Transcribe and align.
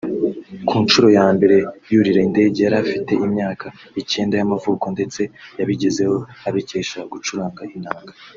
Ku 0.67 0.75
nshuro 0.83 1.07
ya 1.17 1.25
mbere 1.35 1.55
yurira 1.91 2.19
indege 2.27 2.57
yari 2.65 2.77
afite 2.83 3.11
imyaka 3.27 3.67
icyenda 4.01 4.33
y’amavuko 4.37 4.85
ndetse 4.95 5.21
yabigezeho 5.59 6.15
abikesha 6.47 6.99
gucuranga 7.11 7.61
inanga 7.77 8.11